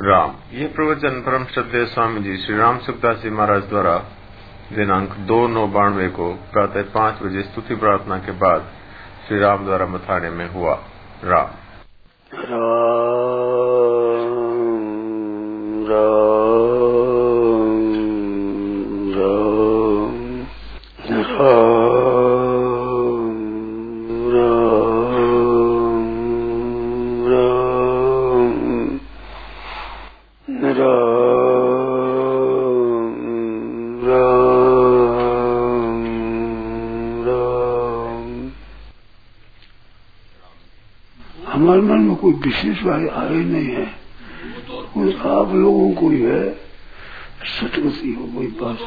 राम। 0.00 0.32
ये 0.52 0.66
प्रवचन 0.66 1.20
परम 1.20 1.44
श्रद्धे 1.44 1.86
स्वामी 1.86 2.20
जी 2.20 2.36
श्री 2.36 2.56
राम 2.56 2.78
सुखदास 2.78 3.16
जी 3.16 3.30
महाराज 3.30 3.62
द्वारा 3.62 3.98
दिनांक 4.72 5.10
दो 5.10 5.48
नौ 5.48 5.66
बानवे 5.66 6.08
को 6.08 6.32
प्रातः 6.52 6.82
पाँच 6.82 7.22
बजे 7.22 7.42
स्तुति 7.42 7.74
प्रार्थना 7.74 8.18
के 8.18 8.32
बाद 8.32 8.64
श्री 9.28 9.38
राम 9.38 9.64
द्वारा 9.64 9.86
मथाने 9.86 10.30
में 10.30 10.52
हुआ 10.52 10.74
राम। 11.24 11.48
राम 12.34 12.74
राम। 15.90 16.33
मन 41.84 41.98
में 41.98 42.16
कोई 42.16 42.32
विशेष 42.32 42.78
बात 42.82 43.10
आए 43.10 43.34
नहीं 43.34 43.66
है। 43.66 43.86
कोई 44.94 45.14
आप 45.14 45.54
लोगों 45.54 45.94
को 45.94 46.10
ही 46.10 46.22
है 46.22 46.54
सतगति 47.44 48.12
हो 48.12 48.24
कोई 48.26 48.46
बात। 48.46 48.78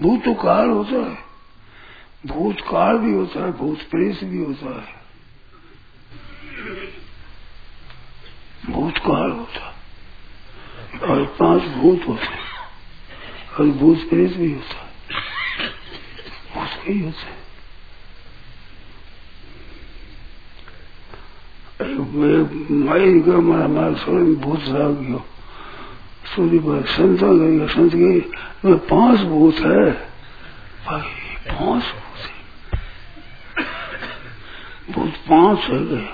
भूत 0.00 0.24
तो 0.24 0.34
काल 0.34 0.68
होता 0.68 1.10
है। 1.10 1.18
भूत 2.26 2.60
काल 2.60 2.98
भी 2.98 3.12
होता 3.12 3.44
है 3.44 3.52
भूत 3.52 3.78
प्रेस 3.78 4.20
भी 4.24 4.44
होता 4.44 4.82
है। 4.82 5.02
भूत 8.70 8.98
काल 8.98 9.30
होता 9.30 9.66
है। 9.66 9.82
और 11.00 11.24
पाँच 11.24 11.62
भूत 11.62 12.00
होते 12.08 12.24
हैं। 12.24 12.40
और 13.60 13.66
भूत 13.66 13.98
प्रेस 13.98 14.36
भी 14.36 14.52
होता 14.54 14.74
है। 14.74 14.92
भूत 16.54 16.88
ही 16.88 17.00
होता 17.00 17.20
है। 17.20 17.41
का 23.20 23.32
लाग 24.68 24.90
गयो। 24.90 25.26
सूर्य 26.36 26.58
पर 26.58 26.86
संत 26.86 27.20
गए 27.20 27.68
संत 27.68 27.94
गए 27.94 28.30
में 28.64 28.78
पाँच 28.78 29.20
भूत 29.20 29.54
है। 29.54 29.92
भाई 30.86 31.02
पाँच 31.46 31.82
भूत 31.82 32.18
है। 32.18 32.42
भूत 34.94 35.10
पाँच 35.10 35.58
है 35.58 35.86
गए। 35.86 36.08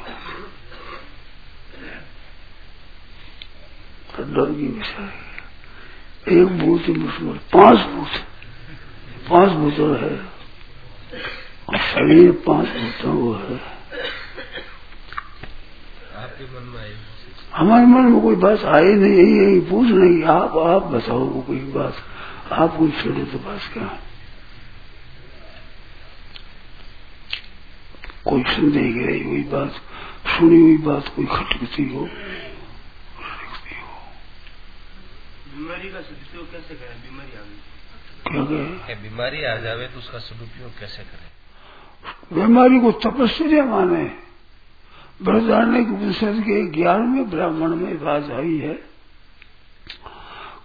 डर 4.19 4.53
की 4.55 4.67
विषय 4.67 5.13
एक 6.41 6.47
भूत 6.47 6.83
ही 6.89 6.93
मुश्किल 6.93 7.27
पाँच 7.29 7.79
भूत 7.79 8.09
पाँच 9.31 9.51
भूत 9.51 10.01
है। 10.01 10.39
शरीर 11.79 12.33
पाँच 12.33 12.69
भूतों 12.69 13.13
वो 13.13 13.35
है। 13.35 13.78
हमारे 17.55 17.87
मन 17.87 18.01
में 18.01 18.21
कोई 18.23 18.37
बात 18.37 18.65
आई 18.65 18.85
नहीं 18.85 19.13
यही 19.13 19.39
यही 19.39 19.61
पूछ 19.61 19.89
नहीं 19.89 20.25
आप 20.25 20.57
आप 20.59 20.83
बताओ 20.83 21.19
वो 21.19 21.43
कोई 21.43 21.57
बात 21.57 21.97
आप 22.53 22.77
कोई 22.77 22.91
छोड़े 22.91 23.25
तो 23.25 23.39
बात 23.39 23.61
क्या? 23.73 23.99
कोई 28.25 28.43
संदेह 28.43 28.93
की 28.93 29.07
रही 29.07 29.23
हुई 29.23 29.43
बात 29.43 29.73
सुनी 30.29 30.61
हुई 30.61 30.77
बात 30.77 31.09
कोई 31.17 31.27
खटकती 31.27 31.89
हो 31.89 32.05
खटकती 32.05 33.75
हो। 33.81 33.87
बीमारी 35.57 35.89
का 35.89 36.01
सदुपयोग 36.01 36.53
कैसे 36.53 36.75
करें? 36.75 36.97
बीमारी 37.03 37.33
आ 37.33 37.41
गई। 37.41 37.59
क्या 38.31 38.45
कहे? 38.45 39.11
बीमारी 39.11 39.45
आ 39.45 39.57
जावे 39.57 39.87
तो 39.87 39.99
उसका 39.99 40.19
सदुपयोग 40.19 40.79
कैसे 40.81 41.03
करें? 41.03 41.29
बीमारी 42.33 42.81
को 42.81 42.93
तपस्या 42.93 43.65
माने। 43.65 44.28
बृहदारण्य 45.23 45.81
उपनिषद 45.81 46.41
के 46.41 46.67
ग्यारहवें 46.67 47.31
ब्राह्मण 47.31 47.75
में 47.77 48.05
बात 48.05 48.31
आई 48.31 48.59
है 48.59 48.75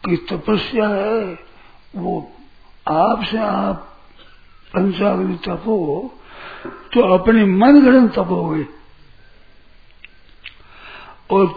कि 0.09 0.17
तपस्या 0.17 0.87
है, 0.87 1.39
वो 1.95 2.31
आपसे 2.89 3.37
आप 3.37 3.97
पंचाग्नि 4.73 5.39
तपो 5.47 6.13
तो 6.65 7.01
अपने 7.01 7.45
मन 7.45 7.81
गणन 7.81 8.07
तपोगे। 8.07 8.65
और 11.31 11.53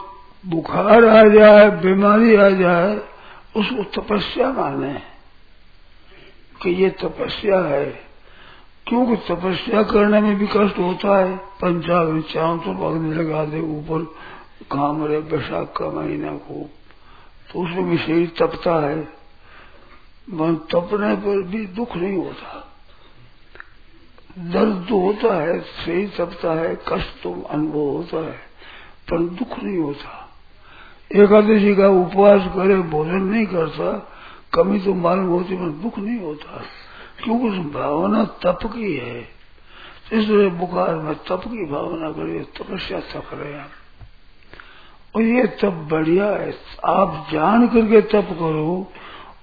बुखार 0.47 1.05
आ 1.05 1.29
जाए, 1.29 1.71
बीमारी 1.71 2.37
आ 2.37 2.49
जाए, 2.49 2.97
उसको 3.57 4.01
तपस्या 4.01 4.53
माने। 4.53 5.03
कि 6.63 6.71
ये 6.71 6.91
तपस्या 6.91 7.61
है। 7.61 8.06
क्योंकि 8.87 9.17
तपस्या 9.17 9.83
करने 9.83 10.21
में 10.21 10.37
भी 10.37 10.47
कष्ट 10.47 10.79
होता 10.79 11.19
है? 11.19 11.37
पंचाग्नि 11.37 12.23
चारों 12.23 12.59
तो 12.59 12.87
अग्नि 12.87 13.15
लगा 13.15 13.45
दे, 13.45 13.61
ऊपर 13.61 14.03
काम 14.71 15.05
रहे 15.05 15.21
बैसाख 15.21 15.75
का 15.77 15.91
महीना 15.91 16.31
को 16.33 16.71
तो 17.53 17.63
उसमें 17.63 17.85
भी 17.85 17.99
शरीर 17.99 18.33
तपता 18.39 18.89
है। 18.89 19.09
मन 20.33 20.55
तपने 20.55 21.15
पर 21.15 21.43
भी 21.43 21.67
दुख 21.67 21.97
नहीं 21.97 22.17
होता। 22.17 22.63
दर्द 24.39 24.87
तो 24.89 25.01
होता 25.01 25.35
है, 25.35 25.61
शरीर 25.61 26.13
तपता 26.19 26.53
है, 26.53 26.79
कष्ट 26.89 27.23
तो 27.23 27.43
अनुभव 27.51 27.79
होता 27.79 28.17
है, 28.17 28.39
पर 29.11 29.19
दुख 29.19 29.59
नहीं 29.63 29.79
होता। 29.79 30.23
एकादशी 31.13 31.75
का 31.75 31.89
उपवास 31.89 32.43
करे, 32.45 32.77
भोजन 32.77 33.23
नहीं 33.23 33.47
करता, 33.47 34.13
कमी 34.55 34.81
तो 34.81 34.95
मालूम 34.95 35.27
होती, 35.27 35.57
पर 35.57 35.69
दुख 35.69 35.99
नहीं 35.99 36.21
होता। 36.21 36.63
क्योंकि 37.25 37.59
भावना 37.59 38.25
तप 38.25 38.59
की 38.65 38.97
है? 38.97 39.29
इसलिए 40.13 40.49
बुखार 40.49 40.95
में 40.95 41.15
तप 41.15 41.43
की 41.47 41.65
भावना 41.67 42.11
करिए, 42.11 42.41
तपस्या 42.41 43.01
तप 43.01 43.31
रहे 43.33 43.53
हैं। 43.53 43.67
और 45.17 45.23
ये 45.23 45.47
तप 45.47 45.89
बढ़िया 45.93 46.27
है। 46.27 46.55
आप 46.85 47.27
जान 47.33 47.69
करके 47.69 48.01
तप 48.01 48.29
करो, 48.31 48.93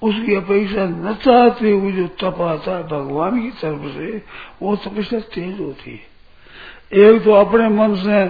उसकी 0.03 0.35
अपेक्षा 0.35 0.85
न 0.85 1.13
चाहते 1.13 1.71
हुए 1.71 1.91
जो 1.91 2.07
तप 2.07 2.41
आता 2.41 2.77
है, 2.77 2.83
भगवान 2.83 3.41
की 3.41 3.51
तरफ़ 3.51 3.97
से 3.97 4.21
वो 4.61 4.75
तपस्या 4.75 5.19
तेज 5.19 5.59
होती 5.59 5.91
है। 5.91 6.13
एक 7.13 7.23
तो 7.23 7.31
अपने 7.31 7.69
मन 7.69 7.95
से 7.95 8.25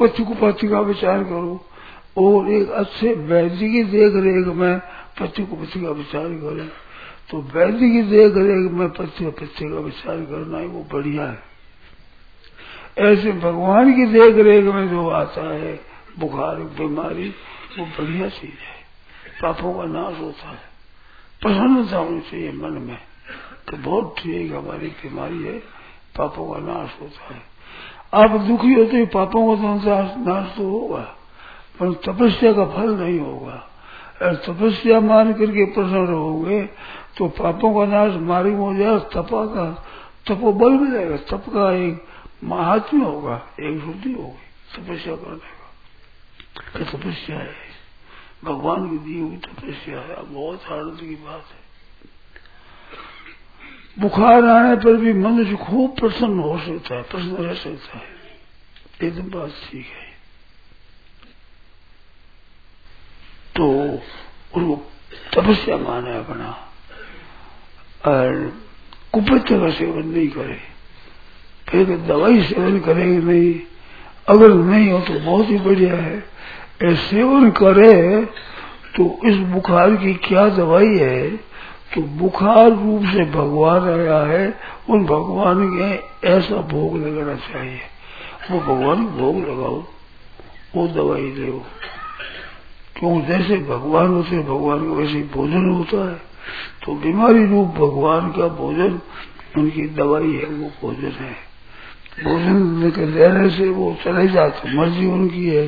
पति 0.00 0.66
को 0.66 0.84
विचार 0.84 1.24
करो, 1.24 1.64
और 2.18 2.50
एक 2.50 2.68
अच्छे 2.68 3.14
वैद्य 3.14 3.68
की 3.68 3.82
देख 3.82 4.12
रेख 4.14 4.46
में 4.46 4.78
पति 5.20 5.80
का 5.80 5.90
विचार 5.90 6.28
करो। 6.28 6.83
तो 7.30 7.40
वैद्य 7.54 7.90
की 7.90 8.02
देख 8.02 8.32
रेख 8.36 8.72
में 8.72 8.90
पति 8.90 9.26
पति 9.26 9.68
का 9.68 9.80
विचार 9.80 10.16
करना 10.16 10.58
ही, 10.58 10.66
वो 10.66 10.86
बढ़िया 10.92 11.26
है। 11.26 11.42
ऐसे 12.98 13.32
भगवान 13.32 13.96
की 13.96 14.06
देख 14.06 14.34
रेख 14.34 14.64
में 14.64 14.88
जो 14.88 15.08
आता 15.08 15.54
है, 15.54 15.80
बुखार, 16.18 16.56
बीमारी, 16.56 17.28
वो 17.78 17.84
बढ़िया 17.84 18.28
चीज़ 18.28 18.50
है। 18.50 18.84
पापों 19.42 19.74
का 19.74 19.84
नाश 19.84 20.20
होता 20.20 20.48
है। 20.48 20.74
प्रसन्नता 21.42 21.96
होनी 21.96 22.20
चाहिए 22.20 22.52
मन 22.52 22.72
में। 22.72 22.98
तो 23.70 23.76
बहुत 23.76 24.14
ठीक 24.18 24.52
हमारी 24.52 24.88
बीमारी 24.88 25.42
है, 25.42 25.58
पापों 26.18 26.54
का 26.54 26.60
नाश 26.60 26.90
होता 27.00 27.34
है। 27.34 27.54
आप 28.14 28.40
दुखी 28.40 28.74
होते 28.74 29.06
पापों 29.06 29.56
का 29.56 29.62
तो 29.62 30.20
नाश 30.20 30.56
तो 30.56 30.68
होगा, 30.70 31.16
पर 31.82 31.92
तपस्या 31.92 32.52
का 32.52 32.64
फल 32.64 32.90
नहीं 32.90 33.20
होगा। 33.20 33.70
तपस्या 34.22 35.00
मान 35.00 35.32
करके 35.32 35.64
प्रसन्न 35.64 36.06
रहोगे 36.06 36.62
तो 37.18 37.28
पापों 37.28 37.74
का 37.74 37.92
नाश 37.92 38.20
मारी 38.20 38.52
हो 38.52 38.74
जाए, 38.74 38.98
तपा 38.98 39.46
का, 39.46 39.86
तपो 40.26 40.52
बल 40.52 40.70
मिलेगा 40.70 41.16
तप 41.16 41.44
का 41.48 41.72
एक 41.72 42.04
महात्म्य 42.44 43.04
होगा, 43.04 43.42
एक 43.60 43.80
शुद्धि 43.80 44.12
होगी, 44.12 44.76
तपस्या 44.76 45.16
करने 45.16 45.36
का 45.36 46.78
ये 46.78 46.84
तपस्या 46.84 47.38
है। 47.38 47.54
भगवान 48.44 48.90
की 48.90 48.98
दी 48.98 49.20
हुई 49.20 49.36
तपस्या 49.36 50.00
है। 50.00 50.22
बहुत 50.22 50.64
आनंद 50.72 51.00
की 51.00 51.14
बात 51.14 51.44
है। 51.44 51.64
बुखार 53.98 54.44
आने 54.44 54.76
पर 54.76 54.96
भी 54.96 55.12
मनुष्य 55.12 55.56
खूब 55.56 55.96
प्रसन्न 56.00 56.38
हो 56.38 56.58
सकता 56.58 56.94
है, 56.94 57.02
प्रसन्न 57.02 57.36
रह 57.36 57.54
सकता 57.54 57.98
है। 57.98 58.14
एकदम 59.02 59.38
बात 59.38 59.50
ठीक 59.50 59.86
है। 59.86 60.13
तो 63.56 63.70
उसको 64.54 64.90
तपस्या 65.34 65.76
माने 65.76 66.18
अपना। 66.18 66.50
और 68.06 68.52
कुपत्य 69.12 69.60
का 69.60 69.70
सेवन 69.70 70.08
नहीं 70.08 70.28
करे। 70.28 70.58
फिर 71.68 71.98
दवाई 71.98 72.42
सेवन 72.42 72.80
करेंगे 72.80 73.32
नहीं? 73.32 73.60
अगर 74.28 74.54
नहीं 74.54 74.90
हो 74.90 75.00
तो 75.00 75.20
बहुत 75.20 75.48
ही 75.48 75.58
बढ़िया 75.58 75.94
है। 75.94 76.20
सेवन 76.96 77.50
करे 77.50 78.24
तो 78.96 79.18
इस 79.24 79.36
बुखार 79.36 79.96
की 79.96 80.14
क्या 80.14 80.48
दवाई 80.48 80.96
है? 80.98 81.30
तो 81.94 82.02
बुखार 82.02 82.70
रूप 82.70 83.02
से 83.02 83.24
भगवान 83.24 83.82
आया 83.88 84.18
है। 84.18 84.58
उन 84.90 85.04
भगवान 85.04 85.78
के 85.78 86.28
ऐसा 86.28 86.56
भोग 86.56 86.96
लगाना 86.96 87.34
चाहिए। 87.34 87.80
वो 88.50 88.60
भगवान 88.60 89.06
भोग 89.06 89.36
लगाओ, 89.36 89.84
वो 90.76 90.88
दवाई 90.88 91.30
ले 91.32 91.50
क्यों 92.98 93.20
जैसे 93.26 93.56
भगवान 93.68 94.08
होते 94.08 94.38
भगवान 94.38 94.86
का 94.86 94.92
वैसे 94.92 95.22
भोजन 95.34 95.68
होता 95.70 96.10
है। 96.10 96.20
तो 96.84 96.94
बीमारी 96.94 97.46
रूप 97.46 97.68
भगवान 97.68 98.30
का 98.32 98.48
भोजन, 98.48 99.00
उनकी 99.58 99.86
दवाई 99.88 100.32
है, 100.32 100.44
वो 100.44 100.70
भोजन 100.82 101.12
है। 101.20 101.36
भोजन 102.24 102.56
लेने 103.14 103.48
से 103.50 103.68
वो 103.68 103.96
चले 104.04 104.28
जाते 104.28 104.76
मर्ज़ी 104.76 105.06
उनकी 105.06 105.46
है। 105.46 105.66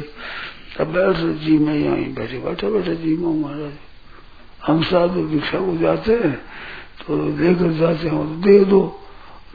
अब 0.81 0.87
बैठ 0.87 1.17
जी, 1.41 1.59
में 1.59 1.75
यहाँ 1.75 1.97
बैठे 2.15 2.39
बैठे 2.39 2.71
बैठे 2.71 2.95
जी, 2.97 3.17
में 3.17 3.43
महाराज, 3.43 3.73
हम 4.67 4.83
साधु 4.83 5.23
भिक्षा 5.23 5.59
को 5.59 5.77
जाते 5.77 6.13
हैं 6.13 6.35
तो 7.01 7.17
लेकर 7.39 7.73
जाते 7.73 8.09
हैं 8.09 8.17
तो 8.17 8.41
दे 8.47 8.65
दो। 8.65 8.81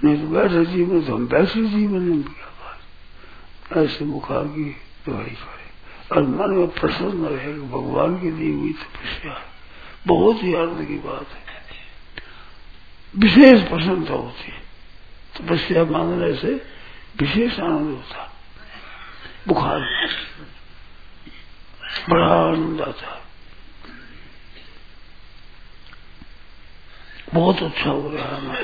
नहीं 0.04 0.18
तो 0.18 0.28
बैठे 0.28 0.66
जी 0.66 0.74
जीवन 0.74 1.02
तो 1.02 1.16
हम 1.16 1.28
बैठे 1.28 1.66
जीवन 1.66 2.02
में 2.02 2.24
ऐसे 3.84 4.06
बुखार 4.06 4.44
की 4.44 4.64
दवाई 5.08 5.24
करे 5.24 5.61
और 6.12 6.24
मन 6.24 6.52
में 6.52 6.68
प्रसन्न 6.68 7.25
रहे, 7.25 7.54
भगवान 7.54 8.22
की 8.22 8.31
दी 8.31 8.52
हुई 8.52 8.74
तपस्या। 8.74 9.42
बहुत 10.08 10.44
ही 10.44 10.56
आनंद 10.56 10.88
की 10.88 10.96
बात 10.96 11.28
है। 11.28 11.63
विशेष 13.18 13.62
प्रसन्नता 13.62 14.13
होती 14.13 14.52
है। 14.52 14.62
तपस्या 15.40 15.86
मानने 15.86 16.34
से 16.34 16.48
विशेष 17.19 17.60
आनंद 17.60 17.90
होता 17.90 18.31
बुखार 19.48 19.80
बड़ा 22.10 22.28
आनंद 22.28 22.81
आता 22.81 23.22
बहुत 27.34 27.63
अच्छा 27.63 27.90
हो 27.90 28.12
रहा 28.13 28.54
है। 28.54 28.63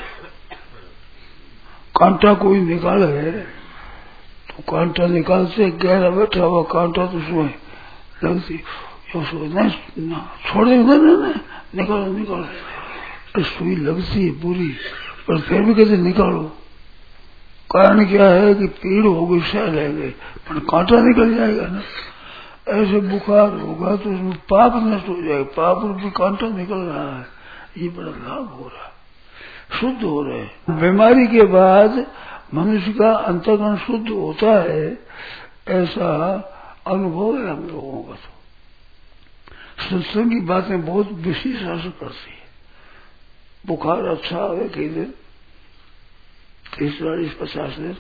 कांटा 2.00 2.34
कोई 2.34 2.62
निकाल 2.62 3.04
है। 3.04 3.42
तो 3.42 3.57
कांटा 4.64 5.08
निकालते, 5.08 5.70
गहरा 5.72 6.10
बैठा 6.10 6.44
हुआ 6.44 6.62
कांटा 6.72 7.06
तो 7.06 7.18
उसमें 7.18 7.54
लगती। 8.24 8.58
छोड़ 9.10 10.68
देंगे 10.68 10.96
ना 10.98 11.34
निकालो 11.76 12.06
निकालो। 12.08 13.44
सुई 13.44 13.76
लगती 13.78 14.26
है 14.26 14.32
पूरी 14.42 14.68
पर 15.28 15.40
फिर 15.42 15.62
भी 15.62 15.74
कहते 15.76 15.98
निकालो। 15.98 16.44
कारण 17.72 18.06
क्या 18.08 18.28
है 18.28 18.54
कि 18.56 18.68
पीड़ 18.76 19.06
होगी 19.06 19.40
सह 19.44 19.66
लेंगे 19.68 20.10
पर 20.48 20.60
कांटा 20.70 21.02
निकल 21.02 21.34
जाएगा 21.36 21.68
ना। 21.68 21.82
ऐसे 22.74 23.00
बुखार 23.02 23.54
होगा 23.54 23.96
तो 23.96 24.10
उसमें 24.10 24.38
पाप 24.50 24.74
नष्ट 24.86 25.08
हो 25.10 25.22
जाएगा। 25.22 25.44
पाप 25.58 25.86
रूपी 25.86 26.10
कांटा 26.12 26.48
निकल 26.50 26.80
रहा 26.84 27.18
है। 27.18 27.26
ये 27.78 27.90
बड़ा 27.90 28.08
लाभ 28.08 28.48
हो 28.52 28.66
रहा 28.66 28.86
है। 28.86 28.92
शुद्ध 29.80 30.04
हो 30.04 30.22
रहे 30.24 30.40
हैं। 30.40 30.80
बीमारी 30.80 31.28
के 31.28 31.44
बाद 31.50 32.06
मनुष्य 32.54 32.94
का 32.94 33.12
अंतकरण 33.12 33.78
शुद्ध 33.78 34.10
होता 34.10 34.52
है, 34.64 34.98
ऐसा 35.68 36.10
अनुभव 36.88 37.38
है 37.38 37.50
हम 37.50 37.68
लोगों 37.68 38.04
का 38.04 38.16
तो। 38.16 38.34
सत्संग 39.84 40.32
की 40.32 40.40
बातें 40.40 40.86
बहुत 40.86 41.12
विशेष 41.12 41.62
असर 41.62 41.90
करती 41.90 42.32
है। 42.32 42.46
बुखार 43.66 44.06
अच्छा 44.06 44.38
है 44.38 44.70
कई 44.70 44.90
दिन, 44.90 45.14
तीस, 46.78 47.00
चालीस, 47.00 47.34
पचास 47.34 47.78
दिन, 47.78 47.98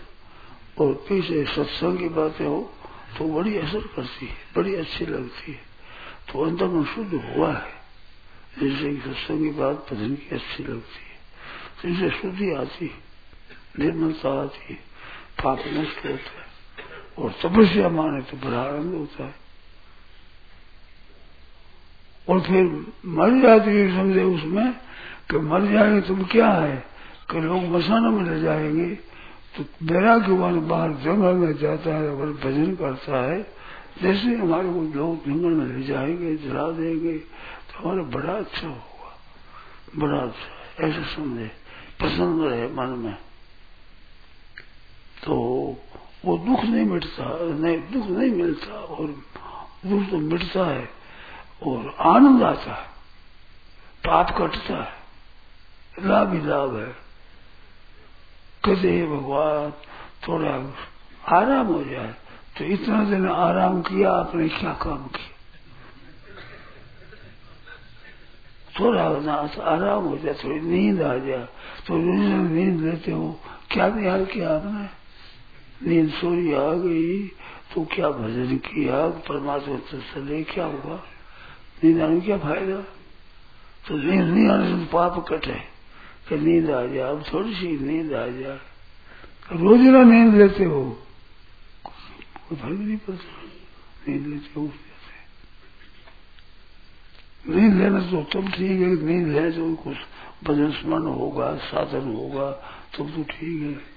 और 0.79 0.93
पीछे 0.93 1.45
सत्संग 1.45 1.97
की 1.99 2.09
बातें 2.09 2.45
हो 2.45 2.73
तो 3.17 3.25
बड़ी 3.25 3.57
असर 3.57 3.79
करती 3.79 4.25
है, 4.25 4.35
बड़ी 4.55 4.75
अच्छी 4.75 5.05
लगती 5.05 5.51
है। 5.51 5.59
तो 6.31 6.67
में 6.67 6.83
शुद्ध 6.85 7.13
हुआ 7.13 7.51
है 7.53 7.75
जैसे 8.59 8.95
सत्संग 8.97 9.39
की 9.39 9.49
बात 9.49 9.85
भजन 9.91 10.15
की 10.15 10.35
अच्छी 10.35 10.63
लगती 10.63 11.01
है। 11.03 11.17
तो 11.81 11.87
इसे 11.87 12.17
शुद्धि 12.17 12.53
आती 12.53 12.85
निर्मलता 12.85 13.06
आती 13.77 14.73
है 14.73 14.79
पाप 15.43 15.59
नष्ट 15.59 16.05
होता 16.05 16.37
है 16.37 16.45
और 17.17 17.31
तपस्या 17.43 17.89
माने 17.89 18.21
तो 18.21 18.37
बड़ा 18.37 18.61
आनंद 18.61 18.93
होता 18.93 19.23
है 19.23 19.35
और 22.27 22.41
फिर 22.41 22.63
मर 23.05 23.41
जाती 23.41 23.71
है 23.71 23.87
समझे 23.97 24.23
उसमें 24.23 24.71
कि 25.31 25.37
मर 25.37 25.65
जाएँगे 25.71 26.01
तुम 26.01 26.23
क्या 26.23 26.49
है 26.51 26.75
कि 27.31 27.41
लोग 27.41 27.63
मसाना 27.63 28.09
में 28.09 28.23
ले 28.29 28.41
जाएँगे 28.41 28.89
तो 29.57 29.63
बेरा 29.85 30.17
के 30.19 30.31
बाहर 30.59 30.91
जंगल 30.93 31.33
में 31.33 31.53
जाता 31.57 31.95
है 31.95 32.07
अगर 32.07 32.31
भजन 32.43 32.75
करता 32.75 33.21
है 33.21 33.41
जैसे 34.01 34.35
हमारे 34.35 34.67
को 34.67 34.81
लोग 34.97 35.25
जंगल 35.25 35.53
में 35.53 35.65
ले 35.67 35.83
जाएँगे 35.83 36.35
जला 36.35 36.69
देंगे 36.71 37.17
तो 37.17 37.79
हमारा 37.79 38.03
बड़ा 38.03 38.33
अच्छा 38.33 38.67
होगा 38.67 39.11
बड़ा 39.97 40.17
अच्छा 40.17 40.87
ऐसा 40.87 41.15
समझे 41.15 41.51
पसंद 42.01 42.43
रहे 42.43 42.67
मन 42.67 42.99
में 42.99 43.26
तो 45.27 45.35
वो 46.25 46.37
दुख 46.37 46.63
नहीं 46.63 46.85
मिटता, 46.85 47.25
नहीं, 47.55 47.77
दुख 47.91 48.05
नहीं 48.07 48.31
मिलता 48.31 48.73
और 48.73 49.07
दुख 49.85 50.09
तो 50.11 50.17
मिटता 50.17 50.65
है 50.65 50.89
और 51.63 51.95
आनंद 52.07 52.43
आता 52.43 52.73
है, 52.73 52.87
पाप 54.05 54.31
कटता 54.37 54.83
है, 54.83 56.05
लाभ 56.05 56.33
ही 56.33 56.41
लाभ 56.41 56.75
है। 56.75 56.87
कहते 58.65 58.91
भगवान, 59.07 59.71
थोड़ा 60.27 60.53
आराम 61.37 61.67
हो 61.67 61.83
जाए। 61.83 62.13
तो 62.57 62.63
इतना 62.65 63.03
दिन 63.03 63.27
आराम 63.29 63.81
किया, 63.81 64.11
आपने 64.11 64.47
क्या 64.49 64.73
काम 64.73 65.07
किया। 65.07 65.35
थोड़ा 68.79 69.09
ना 69.19 69.33
आराम 69.65 70.03
हो 70.03 70.17
जाए, 70.17 70.33
थोड़ी 70.33 70.59
नींद 70.61 71.01
आ 71.01 71.15
जाए। 71.17 71.45
तो 71.87 71.97
नींद 71.97 72.81
लेते 72.81 73.11
हो, 73.11 73.39
क्या 73.71 73.89
ख्याल 73.89 74.25
किया 74.25 74.49
आपने? 74.49 74.96
नींद 75.83 76.09
सोरी 76.09 76.53
आ 76.53 76.73
गई। 76.73 77.27
तो 77.73 77.85
क्या 77.85 78.09
भजन 78.09 78.57
किया? 78.57 79.07
परमात्मा 79.07 79.75
तत्सले 79.75 80.43
क्या 80.43 80.65
हुआ? 80.65 80.95
नींद 81.83 82.01
आने 82.01 82.21
क्या 82.21 82.37
फ़ायदा? 82.37 82.77
तो 83.87 83.97
नींद 83.97 84.23
नहीं 84.23 84.47
आने 84.49 84.67
से 84.67 84.85
पाप 84.85 85.25
कटे 85.29 85.59
कि 86.29 86.37
नींद 86.37 86.69
आ 86.71 86.85
जाए 86.85 87.09
अब 87.11 87.23
थोड़ी 87.33 87.53
सी 87.53 87.67
नींद 87.67 88.13
आ 88.13 88.27
जाए 88.27 88.59
रोज 89.51 89.79
ना 89.79 90.03
नींद 90.03 90.35
लेते 90.35 90.63
हो। 90.63 90.81
कोई 91.83 92.57
फ़र्क 92.57 92.79
नहीं 92.79 92.97
पड़ता। 92.97 93.41
नींद 94.07 94.27
लेते 94.27 94.59
हो 94.59 94.69
नींद 97.49 97.73
लेना 97.73 97.99
तो 97.99 98.23
तब 98.23 98.49
ठीक 98.51 98.81
है। 98.81 98.87
नींद 99.03 99.27
ले 99.27 99.51
तो 99.51 99.75
कुछ 99.75 99.97
भजन 100.43 100.71
स्मरण 100.71 101.05
होगा, 101.07 101.55
साधन 101.55 102.13
होगा, 102.15 102.51
तब 102.97 103.09
तो 103.15 103.23
ठीक 103.23 103.61
है। 103.61 103.96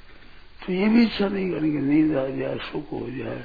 तो 0.66 0.72
ये 0.72 0.88
भी 0.88 1.02
इच्छा 1.02 1.28
नहीं 1.28 1.50
करनी 1.50 1.72
कि 1.72 1.78
नींद 1.78 2.16
आ 2.16 2.26
जाए, 2.26 2.58
सुख 2.58 2.92
हो 2.92 3.10
जाए। 3.10 3.40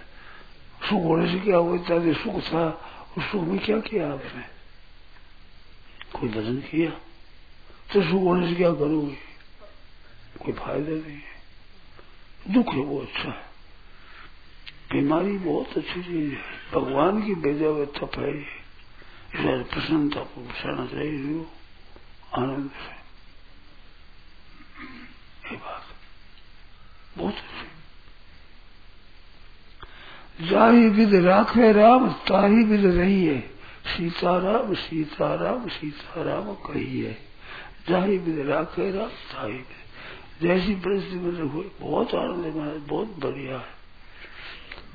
सुख 0.89 1.03
होने 1.03 1.31
से 1.31 1.39
क्या 1.39 1.57
होता 1.57 1.93
है 1.93 2.13
सुख 2.13 2.41
था। 2.41 2.91
उस 3.17 3.23
सुख 3.23 3.41
में 3.41 3.65
क्या 3.65 3.79
किया 3.79 4.13
आपने? 4.13 4.43
कोई 6.19 6.29
भजन 6.29 6.57
किया? 6.57 6.91
तो 7.93 8.03
सुख 8.03 8.21
होने 8.21 8.49
से 8.49 8.55
क्या 8.55 8.71
करोगे? 8.71 9.17
कोई 10.43 10.53
फ़ायदा 10.53 10.91
नहीं 10.91 11.17
है। 11.17 11.35
दुख 12.53 12.67
है 12.67 12.79
वो 12.79 12.99
अच्छा। 12.99 13.29
है 13.29 13.55
बीमारी 14.91 15.37
बहुत 15.37 15.77
अच्छी 15.77 16.03
चीज़ 16.03 16.33
है। 16.33 16.41
भगवान 16.71 17.25
की 17.25 17.35
भेजा 17.35 17.67
हुए 17.67 17.85
तप 17.85 18.11
है 18.19 19.63
प्रसन्नता 19.63 20.19
को 20.19 20.41
बसाना 20.41 20.85
चाहिए 20.85 21.45
आनंद 22.37 22.69
से। 22.69 22.95
ये 25.51 25.57
बात। 25.57 25.84
बहुत 27.17 27.35
जाही 30.41 30.89
विद 30.89 31.15
राखे 31.15 31.71
राम, 31.71 32.09
ताही 32.09 32.63
विद 32.63 32.85
रही 32.85 33.25
है। 33.25 33.39
सीताराम 33.85 34.73
सीताराम 34.73 35.67
सीताराम 35.67 36.53
कही 36.53 37.01
है। 37.01 37.17
जाही 37.89 38.17
विद 38.17 38.47
राखे 38.47 38.91
राम, 38.91 39.07
ताही 39.07 39.53
विद। 39.53 39.65
जैसी 40.41 40.75
परिस्थिति 40.75 41.15
में 41.15 41.31
रखो, 41.31 41.87
बहुत 41.87 42.15
आनंद 42.15 42.45
है 42.45 42.79
बहुत 42.79 43.07
बढ़िया 43.07 43.57
है। 43.57 43.75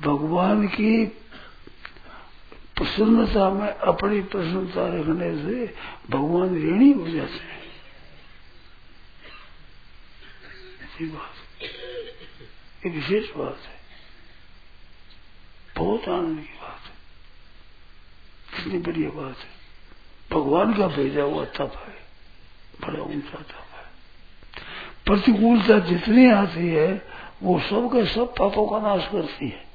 भगवान 0.01 0.67
की 0.67 1.05
प्रसन्नता 2.75 3.49
में, 3.49 3.67
अपनी 3.67 4.21
प्रसन्नता 4.21 4.87
रखने 4.87 5.43
से 5.43 5.75
भगवान 6.09 6.55
ऋणी 6.55 6.91
हो 6.91 7.07
जाते 7.07 7.33
हैं। 7.33 7.63
ऐसी 10.81 11.05
बात 11.05 11.40
ये 12.85 12.89
विशेष 12.89 13.35
बात 13.35 13.57
है 13.57 13.81
बहुत 15.77 16.07
आनंद 16.09 16.39
की 16.39 16.53
बात 16.53 16.79
है। 16.79 17.01
कितनी 18.63 18.79
बढ़िया 18.79 19.09
बात 19.09 19.35
है। 19.37 19.61
भगवान 20.31 20.73
का 20.73 20.87
भेजा 20.87 21.23
हुआ 21.23 21.45
तप 21.45 21.73
है। 21.87 21.93
बड़ा 22.81 23.03
ऊँचा 23.03 23.41
तप 23.41 23.47
है। 23.49 23.91
प्रतिकूलता 25.05 25.79
जितनी 25.79 26.31
आती 26.31 26.67
है, 26.67 27.07
वो 27.43 27.59
सब 27.59 27.87
के 27.87 28.05
सब 28.05 28.27
पापों 28.27 28.67
का 28.67 28.87
नाश 28.87 29.07
करती 29.11 29.49
है। 29.49 29.67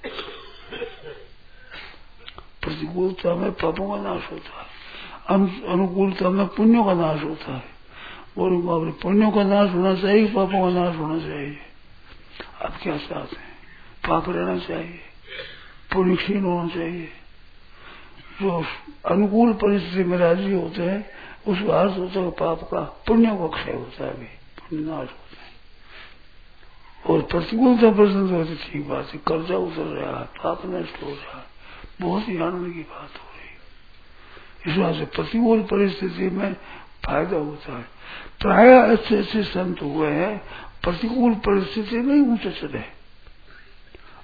प्रतिकूलता 2.62 3.34
में 3.34 3.52
पापों 3.52 3.96
का 3.96 4.10
नाश 4.10 4.32
होता 4.32 4.60
है। 4.60 4.66
अनुकूलता 5.66 6.30
में 6.30 6.46
पुण्यों 6.46 6.84
का 6.84 6.94
नाश 6.94 7.22
होता 7.22 7.52
है। 7.52 7.76
और 8.38 8.90
पुण्यों 9.02 9.30
का 9.30 9.42
नाश 9.42 9.70
होना 9.70 9.94
चाहिए 9.94 10.26
पापों 10.26 10.72
का 10.72 10.80
नाश 10.80 10.96
होना 10.96 11.18
चाहिए? 11.18 11.65
क्या 12.70 12.96
चाहते 12.96 13.36
हैं। 13.36 13.56
पाप 14.08 14.24
रहना 14.28 14.58
चाहिए। 14.58 15.00
पुण्य 15.92 16.16
क्षीण 16.16 16.44
होना 16.44 16.68
चाहिए। 16.68 17.08
जो 18.42 18.64
अनुकूल 19.06 19.52
परिस्थिति 19.52 20.04
में 20.04 20.18
राज़ी 20.18 20.52
होते 20.52 20.82
हैं 20.82 21.10
उसका 21.48 21.80
अर्थ 21.80 21.98
होता 21.98 22.20
है 22.20 22.30
पाप 22.30 22.62
का 22.62 22.80
पुण्य 22.80 23.26
का 23.26 23.46
क्षय 23.46 23.72
होता 23.72 24.04
है 24.04 24.10
अभी। 24.10 24.26
नाश 24.76 24.98
होता 24.98 25.10
है। 25.10 25.46
और 27.10 27.22
प्रतिकूलता 27.22 27.92
प्रसन्न 27.92 28.34
होती 28.34 28.54
ठीक 28.54 28.88
बात 28.88 29.10
है। 29.12 29.18
कर्जा 29.18 29.56
उतर 29.56 29.82
रहा 29.82 30.20
है, 30.20 30.26
पाप 30.26 30.62
नष्ट 30.64 31.02
हो 31.02 31.08
रहा 31.08 31.38
है। 31.38 31.44
बहुत 32.00 32.28
ही 32.28 32.36
आनंद 32.36 32.74
की 32.74 32.80
बात 32.80 33.10
हो 33.10 33.30
रही 33.36 33.48
है। 33.48 33.56
इस 34.72 34.82
बात 34.82 34.94
से 34.94 35.16
प्रतिकूल 35.16 35.62
परिस्थिति 35.62 36.30
में 36.30 36.54
फ़ायदा 37.06 37.36
होता 37.36 37.78
है। 37.78 37.82
प्राय 38.40 38.68
अच्छे 38.68 39.16
अच्छे 39.16 39.42
संत 39.42 39.82
हुए 39.82 40.10
हैं। 40.10 40.40
प्रतिकूल 40.86 41.34
परिस्थिति 41.42 41.98
में 41.98 42.18
ऊँचे 42.32 42.50
चले 42.60 42.82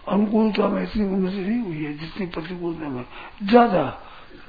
अनुकूलता 0.09 0.69
में 0.69 0.83
इतनी 0.83 1.05
उन्नति 1.05 1.37
नहीं 1.39 1.61
हुई 1.61 1.85
है, 1.85 1.93
जितनी 1.99 2.27
प्रतिकूलता 2.27 2.89
में 2.89 3.05
ज़्यादा 3.43 3.83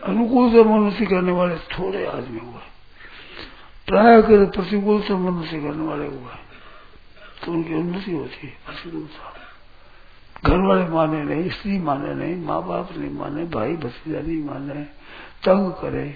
अनुकूलता 0.03 0.63
में 0.63 0.74
उन्नति 0.75 1.05
करने 1.05 1.32
वाले 1.32 1.55
थोड़े 1.74 2.05
आदमी 2.08 2.39
हुए। 2.39 2.62
प्राय 3.88 4.22
कर 4.22 4.46
प्रतिकूलता 4.51 5.17
में 5.17 5.29
उन्नति 5.29 5.62
करने 5.62 5.86
वाले 5.88 6.08
हुए। 6.08 6.36
तो 7.41 7.51
उनकी 7.51 7.74
उन्नति 7.74 8.12
होती 8.12 8.48
है 8.48 8.53
प्रतिकूलता 8.65 9.32
घर 10.43 10.60
वाले 10.60 10.86
माने 10.89 11.24
नहीं, 11.24 11.50
स्त्री 11.50 11.77
माने 11.79 12.13
नहीं 12.15 12.36
माँ 12.46 12.62
बाप 12.67 12.89
नहीं 12.98 13.10
माने, 13.10 13.46
भाई 13.48 13.75
भतीजा 13.77 14.20
नहीं 14.20 14.43
माने, 14.43 14.84
तंग 15.43 15.72
करे, 15.82 16.08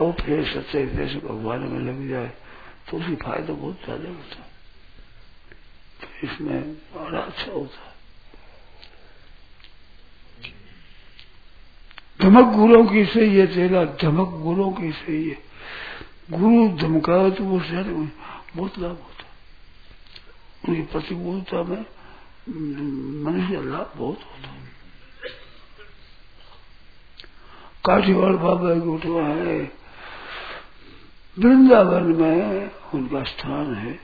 और 0.00 0.12
फिर 0.20 0.44
सच्चे 0.44 0.84
देश 0.86 1.16
भगवान 1.24 1.60
में 1.62 1.80
लग 1.80 2.08
जाए 2.08 2.32
तो 2.90 2.96
उसकी 2.98 3.14
फ़ायदा 3.16 3.52
बहुत 3.52 3.84
ज़्यादा 3.84 4.08
होता 4.08 4.36
है। 4.36 4.42
तो 4.42 4.49
इसमें 6.24 6.72
बड़ा 6.94 7.18
अच्छा 7.18 7.52
होता 7.52 7.84
है 7.84 7.88
धमक 12.20 12.54
गुरुओं 12.54 12.86
की 12.86 13.04
सही 13.04 13.36
है 13.36 13.46
चेला 13.54 13.84
धमक 14.02 14.28
गुरुओं 14.42 14.72
की 14.72 14.90
सही 14.92 15.28
है। 15.28 15.38
गुरु 16.30 16.68
धमकावे 16.78 17.30
तो 17.30 17.44
वो 17.44 17.60
शहर 17.60 17.84
बहुत 18.56 18.78
लाभ 18.78 18.96
होता 18.96 19.24
उनकी 20.68 20.82
प्रतिकूलता 20.82 21.62
में 21.62 21.84
मनुष्य 23.24 23.62
लाभ 23.62 23.92
बहुत 23.96 24.18
होता 24.18 24.58
काठीवाड़ 27.84 28.32
बाबा 28.36 28.70
उठवा 28.92 29.22
है। 29.22 29.58
वृंदावन 31.36 32.12
में 32.16 32.70
उनका 32.94 33.22
स्थान 33.24 33.74
है। 33.74 33.98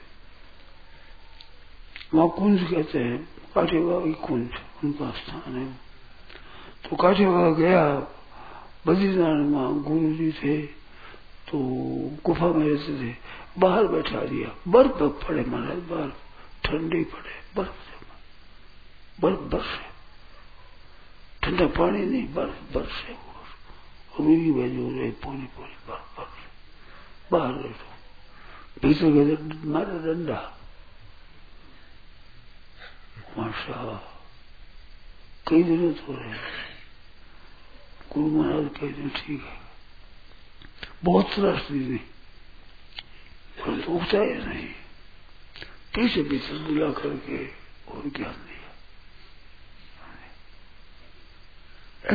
वहाँ 2.17 2.29
कुंज 2.29 2.63
कहते 2.71 2.99
हैं 2.99 3.17
काठीवा 3.55 3.99
की 4.01 4.13
कुंज 4.13 4.51
उनका 4.85 5.11
स्थान 5.11 5.57
है। 5.57 5.67
तो 6.85 6.97
काठीवा 6.97 7.51
गया, 7.51 7.83
बद्रीनारायण 8.87 9.51
वहाँ 9.51 9.73
गुरु 9.83 10.13
जी 10.15 10.33
थे 10.33 10.57
तो 11.51 11.59
गुफा 12.25 12.47
में 12.47 12.67
रहते 12.69 12.93
थे। 13.03 13.15
बाहर 13.59 13.87
बैठा 13.87 14.21
दिया। 14.25 14.49
बर्फ़ 14.69 15.03
पड़े 15.27 15.43
महाराज, 15.43 15.79
बाहर 15.79 16.13
ठंडी 16.65 17.05
पड़े, 17.05 17.35
बर्फ़ 17.57 17.85
बर्फ़ 19.21 19.41
बरसे 19.41 19.85
ठंडा 21.43 21.67
पानी 21.67 22.05
नहीं, 22.07 22.35
बर्फ़ 22.35 22.75
बरसे 22.75 23.13
रूही 24.21 24.53
भेजो 24.53 24.89
रहे 24.91 25.11
पूरी 25.11 25.47
पूरी 25.57 25.77
बर्फ़ 25.89 26.17
बरसे 26.17 26.47
बाहर 27.33 27.53
बैठो। 27.53 27.91
भीतर 28.83 29.07
गए 29.07 29.69
मारे 29.69 29.99
डंडा। 30.07 30.41
माशा 33.39 34.13
कई 35.49 35.63
दिनों 35.63 35.93
तो 35.93 36.13
रहे 36.13 36.35
गुरु 38.13 38.27
महाराज 38.27 38.69
कई 38.81 38.89
दिन 38.89 39.09
ठीक 39.09 39.43
है। 39.45 39.59
बहुत 41.05 41.35
त्रस्त 41.35 41.71
नहीं 41.71 41.99
परंतु 43.59 43.93
ही 44.23 44.35
नहीं। 44.35 44.69
पीछे 45.95 46.23
पीछे 46.23 46.59
बुला 46.59 46.93
करके 46.93 47.47
और 47.93 48.09
ज्ञान 48.17 48.33
दिया 48.33 48.65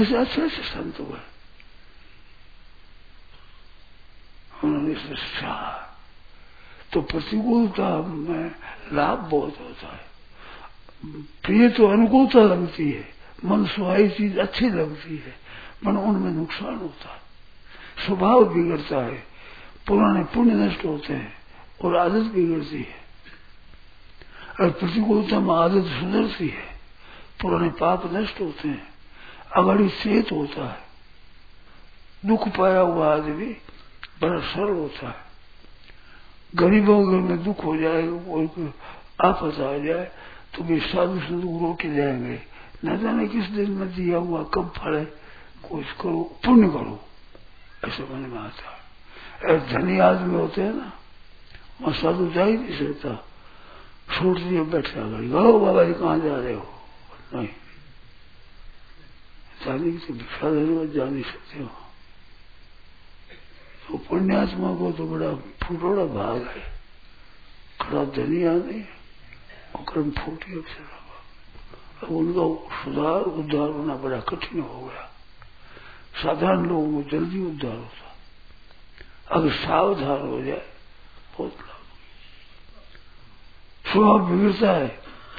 ऐसे 0.02 0.16
अच्छे 0.18 0.42
अच्छे 0.42 0.64
संत 0.64 1.00
हुए। 1.00 1.20
उन्होंने 4.64 4.96
शिक्षा 4.96 5.56
तो 6.94 7.02
प्रतिकूलता 7.02 7.90
में 8.02 8.56
लाभ 8.94 9.20
बहुत 9.20 9.60
होता 9.60 9.96
है। 9.96 10.11
प्रिय 11.06 11.70
तो 11.70 11.88
अनुकूलता 11.88 12.40
लगती 12.40 12.92
है। 12.92 13.10
मन 13.46 13.66
सुहाई 13.66 14.10
चीज़ 14.10 14.40
अच्छी 14.40 14.70
लगती 14.70 15.16
है। 15.16 15.36
मन 15.86 15.98
उनमें 15.98 16.32
नुकसान 16.32 16.76
होता 16.76 17.14
है। 17.14 17.22
स्वभाव 18.06 18.46
बिगड़ता 18.46 19.06
है। 19.06 19.24
पुराने 19.88 20.24
पुण्य 20.24 20.54
नष्ट 20.54 20.86
होते 20.86 21.14
हैं 21.14 21.34
और 21.84 21.98
आदत 21.98 22.32
बिगड़ती 22.32 22.78
है। 22.78 23.02
और 24.62 24.72
प्रतिकूलता 24.72 25.40
में 25.40 25.56
आदत 25.56 25.84
सुधरती 25.84 26.48
है। 26.48 26.80
पुराने 27.42 27.70
पाप 27.70 28.14
नष्ट 28.14 28.42
होते 28.42 28.68
हैं। 28.68 28.88
अगड़ी 29.56 29.90
सेत 29.90 30.32
होता 30.32 30.70
है। 30.72 30.80
दुख 32.26 32.48
पाया 32.48 32.80
हुआ 32.80 33.14
आदमी 33.16 33.58
बड़ा 34.22 34.42
सरल 34.42 34.74
होता 34.74 35.08
है। 35.08 35.16
गरीबों 36.56 37.12
घर 37.12 37.18
में 37.18 37.44
दुख 37.44 37.66
हो 37.66 37.78
जाए 37.78 38.08
और 38.08 38.74
आपस 39.26 39.60
आ 39.60 39.78
जाए 39.78 40.12
तो 40.56 40.64
भी 40.64 40.80
साधु 40.80 41.20
संत 41.20 41.44
रोके 41.44 41.96
जाएँगे 41.96 42.42
न 42.86 42.98
जाने 42.98 43.28
किस 43.28 43.46
दिन 43.46 43.72
में 43.72 43.96
दिया 43.96 44.18
हुआ 44.18 44.44
कब 44.44 44.74
फले 44.78 45.06
कुछ 45.68 45.86
करो, 46.02 46.38
पुण्य 46.46 46.70
करो। 46.70 47.06
ऐसे 47.88 48.04
मन 48.04 48.20
में 48.20 48.40
आता 48.40 48.70
है 48.72 49.74
धनी 49.74 50.00
आदमी 50.00 50.36
होते 50.36 50.62
हैं 50.62 50.74
ना, 50.74 50.92
वहाँ 51.82 51.94
साधु 51.94 52.32
जा 52.32 52.44
ही 52.44 52.58
नहीं 52.58 52.78
सकता। 52.78 53.16
छोड़ 54.12 54.40
दिए, 54.40 54.62
बैठा 54.62 55.02
गई 55.02 55.30
गो 55.30 55.60
बाबा 55.60 55.84
जी 55.84 55.94
कहाँ 55.94 56.20
जा 56.20 56.36
रहे 56.38 56.54
हो? 56.54 56.68
नहीं। 57.34 57.48
जाने 59.66 59.92
की 59.92 59.98
तो 59.98 60.86
जा 60.88 61.06
नहीं 61.06 61.24
सकते 61.24 61.60
हो। 61.60 61.70
तो 63.88 63.98
पुण्यात्मा 63.98 64.76
को 64.76 64.92
तो 64.92 65.08
बड़ा 65.08 65.34
फुटोड़ा 65.64 66.06
भाग 66.06 66.38
है। 66.38 66.64
खड़ा 67.82 68.06
धनी 68.06 68.44
आदमी 68.44 68.82
और 68.82 69.01
कर्म 69.80 70.12
फूटी 70.12 70.60
अक्षर 70.60 71.02
अब 72.04 72.12
उनका 72.12 72.76
सुधार 72.84 73.22
उद्धार 73.22 73.70
होना 73.70 73.96
बड़ा 73.96 74.20
कठिन 74.20 74.62
हो 74.62 74.82
गया। 74.82 75.12
साधारण 76.24 76.66
लोगों 76.66 77.04
को 77.04 77.10
जल्दी 77.10 77.46
उद्धार 77.46 77.76
होता। 77.76 78.18
अगर 79.32 79.52
सावधान 79.52 80.28
हो 80.28 80.42
जाए, 80.42 80.70
बहुत 81.38 81.58
लाभ 81.62 81.82
स्वभाव 83.92 84.20
बिगड़ता 84.20 84.72
है, 84.72 84.88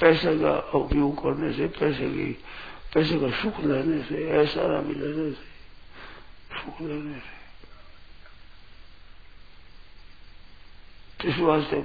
पैसे 0.01 0.39
का 0.39 0.59
उपयोग 0.77 1.17
करने 1.17 1.53
से, 1.53 1.67
पैसे 1.67 2.09
की 2.09 2.43
पैसे 2.93 3.19
का 3.19 3.41
सुख 3.41 3.59
लेने 3.59 4.03
से 4.03 4.29
ऐसा 4.29 4.61
लेने 4.61 5.31
से, 5.31 5.53
सुख 6.59 6.81
लेने 6.81 7.19
से। 7.19 7.43
इस 11.29 11.37
वास्ते 11.39 11.77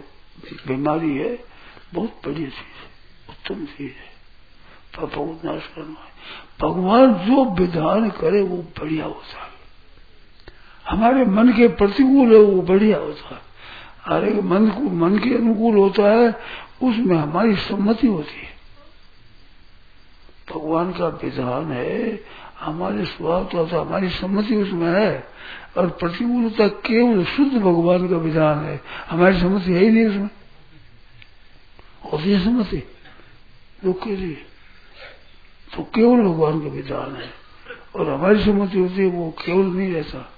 बीमारी 0.66 1.18
है। 1.18 1.47
बहुत 1.94 2.20
बढ़िया 2.24 2.48
चीज़ 2.48 2.54
है, 2.54 2.88
उत्तम 3.28 3.64
चीज़ 3.64 3.92
है। 3.92 4.18
पापा 4.96 5.16
को 5.16 5.40
नाश 5.44 5.62
करना 5.66 6.04
भगवान 6.62 7.14
जो 7.14 7.44
विधान 7.44 8.10
करे, 8.10 8.42
वो 8.42 8.56
बढ़िया 8.56 9.06
होता 9.06 9.42
है 9.42 9.58
हमारे 10.88 11.24
मन 11.24 11.48
के 11.48 11.68
प्रतिकूल 11.68 12.32
है, 12.32 12.38
वो 12.38 12.62
बढ़िया 12.62 12.98
होता 12.98 13.34
है 13.34 13.48
अरे 14.06 14.42
मन 14.42 14.68
को, 14.68 14.80
मन 14.80 15.18
के 15.18 15.34
अनुकूल 15.34 15.76
होता 15.76 16.02
है, 16.02 16.30
उसमें 16.82 17.16
हमारी 17.16 17.56
सम्मति 17.56 18.06
होती 18.06 18.40
है। 18.40 18.58
भगवान 20.50 20.92
का 20.92 21.08
विधान 21.08 21.72
है, 21.72 22.20
हमारे 22.60 23.04
स्वभाव 23.04 23.44
तो 23.44 23.58
होता 23.58 23.80
हमारी 23.80 24.08
सम्मति 24.08 24.56
उसमें 24.56 24.88
है, 24.88 25.26
और 25.76 25.88
प्रतिकूलता 25.90 26.68
केवल 26.68 27.24
शुद्ध 27.24 27.52
भगवान 27.52 28.08
का 28.08 28.16
विधान 28.16 28.64
है। 28.64 28.80
हमारी 29.10 29.40
सम्मति 29.40 29.72
है 29.72 29.80
ही 29.80 29.90
नहीं 29.90 30.06
उसमें। 30.06 30.30
है 32.16 32.44
सम्मति 32.44 32.76
दुख 33.84 34.04
के 34.04 34.16
लिए 34.16 34.46
तो 35.76 35.82
केवल 35.82 36.22
भगवान 36.22 36.60
का 36.60 36.66
विधान 36.66 37.16
है? 37.16 37.30
और 37.96 38.10
हमारी 38.10 38.44
सम्मति 38.44 38.78
होती 38.78 38.94
है, 38.94 39.06
वो 39.06 39.30
केवल 39.30 39.66
नहीं 39.66 39.92
रहता? 39.92 40.32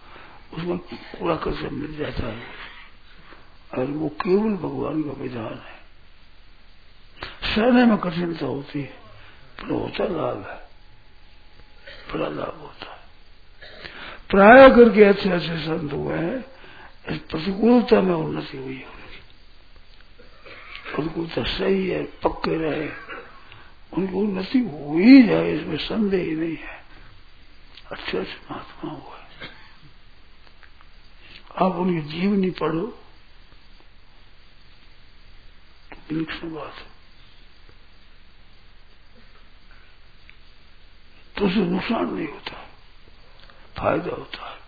उसमें 0.54 0.78
पूरा 0.78 1.36
कर 1.36 1.70
मिल 1.70 1.96
जाता 1.96 2.26
है। 2.26 2.42
और 3.78 3.84
वो 3.84 4.08
केवल 4.08 4.50
भगवान 4.56 5.02
का 5.02 5.10
विधान 5.10 5.54
है? 5.54 5.80
सहने 7.54 7.84
में 7.84 7.98
कठिनता 7.98 8.46
होती 8.46 8.80
है, 8.80 8.86
पर 9.62 9.70
होता 9.70 10.04
लाभ 10.04 10.46
है। 10.48 10.70
बड़ा 12.12 12.28
लाभ 12.28 12.58
होता 12.60 12.92
है। 12.92 13.00
प्राय 14.30 14.70
करके 14.70 15.04
अच्छे 15.04 15.30
अच्छे 15.30 15.58
संत 15.58 15.92
हुए 15.92 16.14
हैं, 16.14 16.44
इस 17.08 17.18
प्रतिकूलता 17.18 18.00
में 18.00 18.14
उन्नति 18.14 18.56
हुई 18.56 18.76
है। 18.76 18.99
उनकी 20.98 21.14
प्रतिकूलता 21.14 21.58
सही 21.58 21.88
है, 21.88 22.04
पक्के 22.04 22.58
रहे। 22.58 22.88
उनकी 23.92 24.14
उन्नति 24.14 24.58
हो 24.58 24.98
ही 24.98 25.22
जाए, 25.22 25.52
इसमें 25.52 25.76
संदेह 25.76 26.24
ही 26.24 26.36
नहीं 26.36 26.56
है। 26.56 26.84
अच्छे 27.92 28.18
अच्छे 28.18 28.38
महात्मा 28.50 28.90
हुआ 28.90 29.16
आप 31.58 31.72
उनकी 31.72 32.08
जीवनी 32.08 32.50
पढ़ो। 32.50 32.86
तो 35.90 36.14
विलक्षण 36.14 36.54
बात 36.54 36.74
है। 36.74 36.86
तो 41.38 41.46
उसे 41.46 41.56
नुकसान 41.56 42.14
नहीं 42.14 42.28
होता, 42.28 42.68
फ़ायदा 43.78 44.16
होता 44.16 44.50
है। 44.50 44.59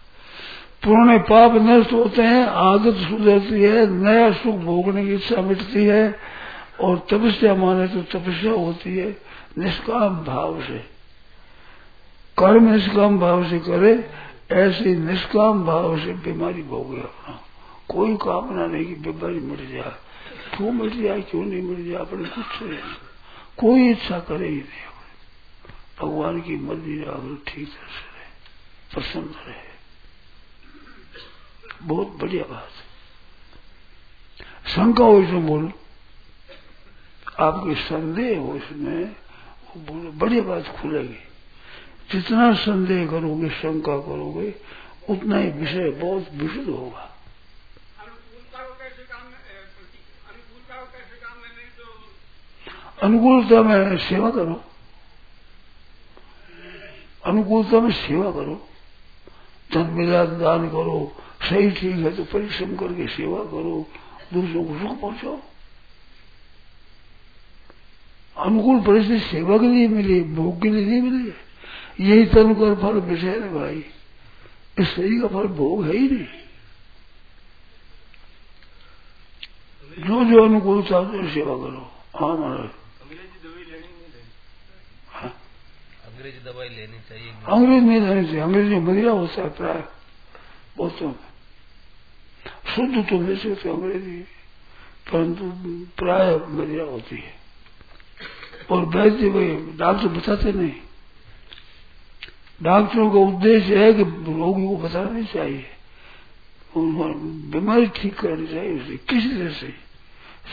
पुराने 0.85 1.19
पाप 1.19 1.53
नष्ट 1.55 1.93
होते 1.93 2.23
हैं, 2.23 2.47
आदत 2.47 2.95
सुधरती 2.95 3.63
है, 3.63 3.87
नया 3.87 4.33
सुख 4.33 4.55
भोगने 4.55 5.05
की 5.05 5.15
इच्छा 5.15 5.43
मिटती 5.43 5.85
है, 5.85 6.15
और 6.81 7.07
तपस्या 7.11 7.55
माने 7.55 7.89
तो 7.89 8.03
तपस्या 8.03 8.53
होती 8.53 8.97
है, 8.97 9.17
निष्काम 9.59 10.25
भाव 10.25 10.63
से। 10.63 10.79
कर्म 12.39 12.73
निष्काम 12.73 13.19
भाव 13.19 13.45
से 13.45 13.59
करे, 13.59 14.11
ऐसे 14.53 14.95
निष्काम 14.97 15.65
भाव 15.65 15.99
से 15.99 16.13
बीमारी 16.13 16.63
भोगे 16.63 17.01
अपना। 17.01 17.41
कोई 17.89 18.17
कामना 18.17 18.67
नहीं 18.67 18.85
कि 18.85 18.95
बीमारी 18.95 19.41
मिट 19.41 19.61
जाए 19.71 19.93
क्यों 20.57 20.73
मिट 20.73 20.93
जाए 20.93 21.21
क्यों 21.21 21.45
नहीं 21.45 21.63
मिट 21.63 21.87
जाए 21.87 22.01
अपने 22.01 22.25
कुछ 22.25 22.79
कोई 23.59 23.91
इच्छा 23.91 24.19
करे 24.19 24.49
ही 24.49 24.57
नहीं 24.57 24.89
भगवान 26.01 26.41
की 26.41 26.57
मर्ज़ी 26.57 27.03
अगर 27.03 27.37
ठीक 27.47 27.69
तरह 27.69 27.87
से 27.89 28.09
रहे, 28.13 28.29
प्रसन्न 28.95 29.35
रहे। 29.47 29.72
बहुत 31.83 32.07
बढ़िया 32.07 32.45
बात 32.45 32.69
है। 32.69 32.93
शंका 34.73 35.05
हो 35.05 35.21
इसमें 35.21 35.47
बोलो। 35.47 35.73
आपके 37.41 37.75
संदेह 37.75 38.39
हो 38.39 38.57
इसमें, 38.57 39.05
वो 39.05 39.81
बोलो, 39.81 40.13
बढ़िया 40.13 40.43
बात 40.43 40.67
खुलेगी। 40.83 41.19
जितना 42.13 42.55
संदेह 42.55 43.07
करोगे, 43.07 43.49
शंका 43.49 43.99
करोगे, 43.99 44.55
उतना 45.11 45.39
ही 45.39 45.51
विषय 45.51 45.91
बहुत 45.91 46.29
विशुद्ध 46.33 46.69
होगा। 46.69 47.09
अनुकूलता 53.03 53.63
में 53.63 53.99
सेवा 53.99 54.31
करो। 54.31 54.65
अनुकूलता 57.27 57.81
में 57.81 57.91
सेवा 57.91 58.31
करो। 58.31 58.69
धन 59.73 59.91
मिला 59.91 60.25
दान 60.25 60.69
करो। 60.69 61.23
सही 61.43 61.71
ठीक 61.71 61.97
है 61.97 62.17
तो 62.17 62.25
परिश्रम 62.25 62.77
करके 62.77 63.07
सेवा 63.07 63.39
करो 63.45 63.87
दूसरों 64.35 64.65
को 64.65 64.79
सुख 64.79 65.01
पहुंचाओ। 65.01 65.39
अनुकूल 68.37 68.81
परिस्थिति 68.81 69.21
सेवा 69.21 69.59
के 69.59 69.67
लिए 69.67 69.89
मिली 69.89 70.21
भोग 70.35 70.63
के 70.63 70.69
लिए 70.71 70.85
नहीं 70.87 71.01
मिली। 71.03 71.33
यही 72.01 72.27
तन 72.27 72.55
कर 72.55 72.75
फल 72.75 73.01
विषय 73.01 73.29
है 73.29 73.53
भाई। 73.55 73.85
इस 74.79 74.89
शरीर 74.89 75.21
का 75.23 75.29
फल 75.29 75.47
भोग 75.49 75.85
है 75.85 75.97
ही 75.97 76.09
नहीं। 76.09 76.27
जो 79.99 80.25
जो 80.25 80.45
अनुकूल 80.45 80.83
चाहते 80.83 81.19
हो 81.19 81.29
सेवा 81.31 81.55
करो। 81.57 81.83
हाँ 82.17 82.37
महाराज। 82.37 82.71
अंग्रेज़ी 86.05 86.41
दवाई 86.45 86.69
लेनी 86.69 87.01
चाहिए। 87.09 87.31
अंग्रेज़ 87.49 87.85
नहीं 87.85 88.01
लेनी 88.01 88.25
चाहिए। 88.27 88.41
अंग्रेज़ी 88.41 88.77
मदिरा 88.77 89.13
होता 89.13 89.43
है 89.43 89.49
प्राय 89.49 89.85
बहुतों 90.77 91.09
में 91.09 91.32
शुद्ध 92.77 93.09
तो 93.11 93.27
ले 93.27 93.37
सकते 93.37 93.69
अंग्रेज़ी 93.69 94.21
परंतु 95.13 95.43
प्राय 95.97 96.37
मदिरा 96.49 96.85
होती 96.85 97.17
है। 97.17 97.35
और 98.71 98.85
वैद्य 98.85 99.29
भाई 99.31 99.57
डॉक्टर 99.79 100.09
बताते 100.09 100.53
नहीं। 100.53 100.73
डॉक्टरों 102.63 103.11
का 103.11 103.19
उद्देश्य 103.19 103.85
है 103.85 103.95
कि 103.95 104.03
रोगी 104.03 104.67
को 104.67 104.77
बताना 104.77 105.11
नहीं 105.11 105.27
चाहिए 105.27 105.67
बीमारी 106.77 107.87
ठीक 107.87 108.19
करनी 108.19 108.47
चाहिए 108.47 108.81
उसे। 108.81 108.97
किसी 108.97 109.29
तरह 109.29 109.53
से, 109.53 109.75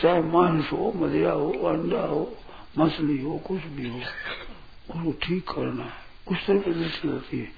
चाहे 0.02 0.22
मांस 0.22 0.70
हो 0.72 0.92
मदिरा 0.96 1.32
हो, 1.32 1.50
अंडा 1.50 2.00
हो, 2.00 2.36
मछली 2.78 3.22
हो, 3.22 3.38
कुछ 3.38 3.60
भी 3.60 3.88
हो, 3.88 3.96
उसको 3.96 5.12
ठीक 5.12 5.50
करना 5.50 5.84
है। 5.84 5.92
उस 6.30 6.46
तरह 6.46 6.58
की 6.58 6.70
दृष्टि 6.70 7.08
होती 7.08 7.38
है। 7.38 7.52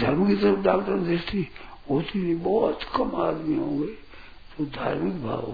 धर्म 0.00 0.26
की 0.26 0.36
तरफ़ 0.36 0.60
डॉक्टर 0.60 0.92
दृष्टि 0.92 1.48
होती 1.90 2.18
नहीं। 2.22 2.36
बहुत 2.36 2.80
कम 2.96 3.16
आदमी 3.16 3.56
होंगे। 3.56 3.86
तो 3.86 4.03
धार्मिक 4.60 5.22
भाव 5.22 5.40
हो 5.40 5.52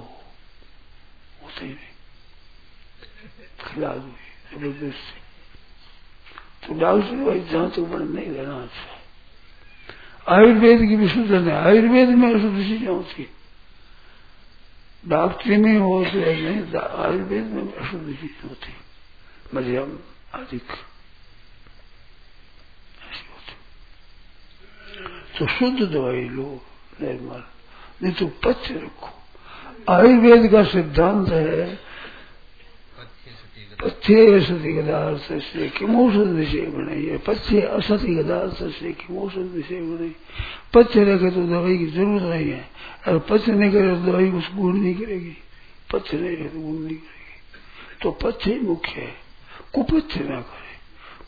होते 1.43 1.65
ही। 1.65 1.73
नहीं 1.73 1.89
खिला 3.61 3.91
दो 3.95 4.11
ज़बरदस्ती 4.53 5.19
तो 6.67 6.69
डॉक्टर 6.81 7.17
भाई 7.25 7.41
जहाँ 7.51 7.69
तक 7.71 7.81
बड़े 7.93 8.05
नहीं 8.05 8.31
रहना 8.31 8.55
अच्छा 8.63 10.35
आयुर्वेद 10.35 10.79
की 10.81 10.87
भी 10.87 10.97
विशुद्ध 10.97 11.31
नहीं 11.31 11.51
आयुर्वेद 11.51 12.09
में 12.09 12.29
अशुद्ध 12.35 12.57
चीज़ें 12.59 12.89
होती 12.89 13.29
डॉक्टरी 15.05 15.57
में 15.57 15.77
हो 15.79 16.05
तो 16.05 16.19
नहीं 16.19 16.61
आयुर्वेद 16.77 17.45
में 17.45 17.63
अशुद्ध 17.63 18.07
चीज़ें 18.07 18.49
होती 18.49 18.73
मध्यम 19.55 19.99
अधिक। 20.35 20.67
तो 25.39 25.47
शुद्ध 25.49 25.79
दवाई 25.83 26.29
लो 26.29 26.49
निर्मल 27.01 27.43
नहीं 28.03 28.13
तो 28.13 28.27
पथ्य 28.27 28.75
रखो। 28.75 29.11
आयुर्वेद 29.93 30.53
का 30.53 30.65
सिद्धांत 30.65 31.29
है, 31.29 31.79
पथ्य 33.81 34.41
सती 34.41 34.83
पदार्थ 34.83 35.43
से 35.43 35.69
किमोषध 35.69 36.29
विषय 36.31 36.61
बने 36.61 37.19
पथ्य 37.19 37.61
असती 37.61 38.23
पदार्थ 38.23 38.63
से 38.73 38.93
किमोषध 38.93 39.39
विषय 39.39 39.81
बने 39.81 40.11
पथ्य 40.75 41.05
रखे 41.05 41.31
तो 41.31 41.47
दवाई 41.47 41.79
की 41.79 41.87
ज़रूरत 41.87 42.23
नहीं 42.23 42.51
है। 42.51 42.71
और 43.09 43.19
पथ्य 43.19 43.53
नहीं 43.53 43.73
करे 43.73 43.89
तो 43.89 43.97
दवाई 43.97 44.31
कुछ 44.31 44.55
गुण 44.55 44.77
नहीं 44.77 44.95
करेगी। 44.95 45.37
पथ्य 45.93 46.19
नहीं 46.19 46.37
रहे 46.37 46.49
तो 46.49 46.61
गुण 46.61 46.75
नहीं 46.75 46.97
करेगी। 46.97 47.99
तो 48.03 48.11
पथ्य 48.11 48.61
मुख्य 48.61 49.01
है। 49.01 49.15
कुपथ्य 49.75 50.21
ना 50.21 50.41
करे। 50.41 50.71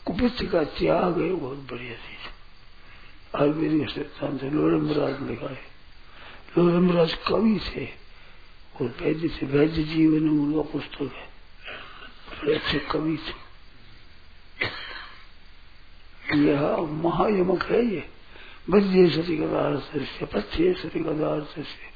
कुपथ्य 0.05 0.47
का 0.47 0.63
त्याग 0.63 1.21
है, 1.21 1.33
बहुत 1.33 1.57
बढ़िया 1.57 1.93
चीज़। 1.93 3.41
आयुर्वेदिक 3.41 3.89
सिद्धांत 3.89 4.43
है 4.43 4.53
लोरमराज 4.53 5.29
लिखा 5.29 5.49
है। 5.49 5.72
लोरमराज 6.57 7.13
कवि 7.13 7.59
थे। 7.59 8.03
और 8.81 8.97
वैद्य 9.01 9.29
थे 9.29 9.45
वैद्य 9.45 9.83
जीवन 9.83 10.29
उनका 10.29 10.71
पुस्तक 10.71 11.01
है। 11.01 11.33
बड़े 12.41 12.55
अच्छे 12.55 12.79
कवि 12.79 13.17
थे। 13.17 13.43
यह 16.37 16.77
महायमक 16.77 17.63
है 17.63 17.85
ये। 17.85 18.09
बद्य 18.69 19.09
सती 19.09 19.37
कदार्थ 19.37 19.81
से 20.05 20.25
पथ्य 20.25 20.73
सती 20.73 20.99
कदार्थ 20.99 21.55
से। 21.55 21.93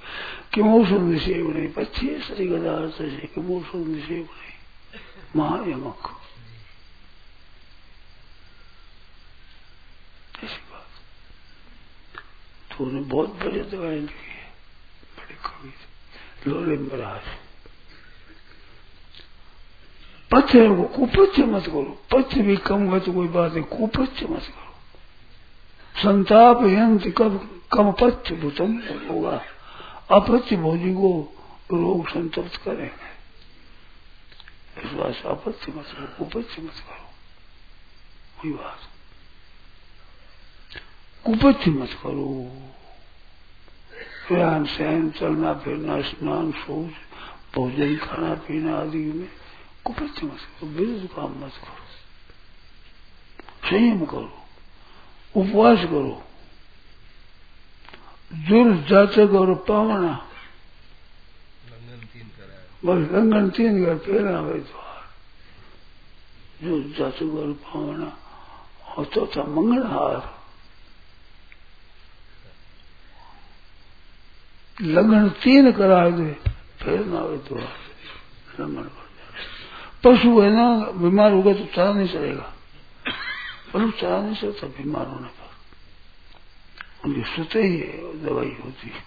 किमोषण 0.54 0.98
विषय 0.98 1.34
नहीं 1.34 1.68
पथ्य 1.68 2.22
सती 2.22 2.48
कदार्थ 2.48 2.94
से 2.94 3.28
किमोषण 3.28 3.80
विषय 3.80 4.14
नहीं 4.14 4.54
महायमक। 5.36 6.22
ऐसी 10.44 10.72
बात। 10.72 10.88
तो 12.78 12.86
बहुत 12.86 13.30
बड़ी 13.30 13.62
दवाएँ 13.62 14.02
कवि 14.02 14.27
लोले 16.44 16.78
महाराज 16.78 17.36
पथ्य 20.32 20.68
को 20.70 20.84
कुपथ्य 20.96 21.44
मत 21.46 21.66
करो 21.66 21.98
पथ्य 22.12 22.42
भी 22.42 22.56
कम 22.66 22.86
हुआ 22.86 23.00
तो 23.00 23.12
कोई 23.14 23.28
बात 23.28 23.54
नहीं 23.54 23.64
कुपथ्य 23.66 24.28
मत 24.28 24.48
करो 24.48 24.66
संताप 25.96 26.64
यंत्र 26.68 27.10
कब 27.18 27.40
कम 27.74 27.92
पथ्य 27.92 28.36
भूतम 28.36 28.78
होगा 29.10 29.42
अपथ्य 30.12 30.56
भोजी 30.58 30.94
को 30.94 31.12
रोग 31.74 32.08
संतप्त 32.10 32.62
करेंगे 32.64 33.16
इस 34.78 34.92
बात 34.92 35.14
से 35.14 35.30
अपथ्य 35.30 35.72
मत 35.72 35.86
करो 35.92 36.08
कुपथ्य 36.18 36.62
मत 36.62 36.84
करो 36.88 37.08
कोई 38.42 38.52
बात 38.54 38.90
कुपथ्य 41.26 41.72
मत 41.72 41.98
करो 42.04 42.28
रहन 44.32 44.66
सहन 44.66 45.10
चलना, 45.10 45.54
फिरना, 45.54 46.02
स्नान 46.02 46.52
सोच 46.52 46.92
भोजन, 47.56 47.98
खाना, 47.98 48.34
पीना 48.34 48.78
आदि 48.78 48.98
में 48.98 49.30
कुपथ्य 49.86 50.06
मत 50.06 50.38
करो, 50.38 50.68
विरुद्ध 50.68 51.10
काम 51.16 51.32
मत 51.32 51.52
करो। 51.52 51.88
संयम 53.70 54.06
करो, 54.06 54.34
उपवास 55.36 55.80
करो। 55.80 56.24
जुर, 58.34 58.74
जाचक 58.74 59.34
और 59.34 59.56
पावना। 59.56 60.24
बस 62.86 63.12
लंगन 63.12 63.50
तीन 63.50 63.86
कर 63.86 63.96
पहना 63.96 64.38
हुए 64.38 64.60
द्वार 64.60 65.10
जो 66.64 66.84
जाचक 66.84 67.24
और 67.24 67.54
पावना, 67.54 68.18
और 68.98 69.06
चौथा 69.06 69.44
मंगलहार। 69.44 70.37
लगन 74.78 75.30
तीन 75.42 75.72
करा 75.72 76.00
दे 76.12 76.32
फिर 76.82 77.06
ना 77.08 77.20
हो 77.20 77.36
द्वार 77.40 77.74
लंगन 78.60 78.90
पशु 80.04 80.30
है 80.42 80.50
ना 80.52 80.68
बीमार 80.94 81.32
होगा 81.32 81.54
तो 81.54 81.66
चला 81.74 81.94
नहीं 81.94 82.08
चलेगा 82.08 82.54
पशु 83.74 83.90
चला 83.98 84.22
नहीं 84.22 84.36
सकता 84.36 84.68
बीमार 84.78 85.08
होने 85.08 85.30
पर 85.30 85.50
उनकी 87.06 87.24
सुते 87.34 87.64
ही 87.64 87.78
दवाई 88.22 88.56
होती 88.62 88.90
है 88.90 89.02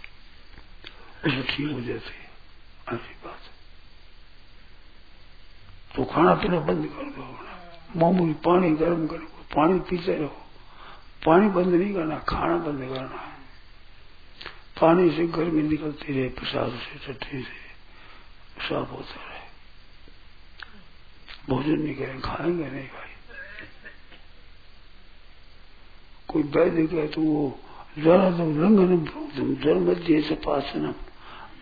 उसमें 1.27 1.47
ठीक 1.47 1.71
हो 1.71 1.81
जाती 1.81 2.15
है 2.15 2.29
ऐसी 2.91 3.15
बात 3.23 3.49
तो 5.95 6.05
खाना 6.05 6.35
पीना 6.35 6.61
बंद 6.67 6.87
कर 6.89 7.11
दो 7.15 7.23
मामूली 7.97 8.35
पानी 8.43 8.71
गर्म 8.77 9.07
करो 9.07 9.27
पानी 9.55 9.79
पीते 9.87 10.15
रहो 10.17 10.37
पानी 11.25 11.49
बंद 11.51 11.75
नहीं 11.75 11.95
करना 11.95 12.19
खाना 12.27 12.57
बंद 12.59 12.89
करना 12.89 13.30
पानी 14.81 15.11
से 15.11 15.27
गर्मी 15.27 15.63
निकलती 15.63 16.13
रहे, 16.13 16.29
प्रसाद 16.29 16.71
से, 16.71 16.99
चटनी 17.05 17.43
से 17.43 18.69
साफ़ 18.69 18.91
होता 18.91 19.21
रहे। 19.21 19.49
भोजन 21.49 21.79
नहीं 21.81 21.95
करें, 21.95 22.21
खाएँगे 22.21 22.65
नहीं 22.65 22.87
भाई। 22.87 23.09
कोई 26.29 26.43
वैद्य 26.43 26.87
कहे 26.87 27.07
तो 27.09 27.21
वो 27.21 27.61
जरा 27.99 28.31
तो 28.31 28.45
लंघन 28.53 29.05
धर्म 29.55 29.95
जैसे 29.95 30.35
पासनम। 30.35 30.95